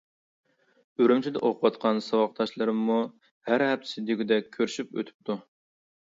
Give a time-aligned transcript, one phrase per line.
[1.01, 2.95] ئۈرۈمچىدە ئوقۇۋاتقان ساۋاقداشلىرىممۇ
[3.49, 5.37] ھەر ھەپتىسى دېگۈدەك كۆرۈشۈپ ئۆتۈپتۇ.